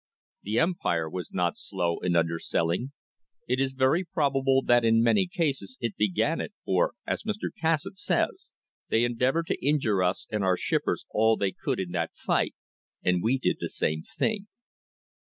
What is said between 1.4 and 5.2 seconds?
slow in underselling. It is very probable that in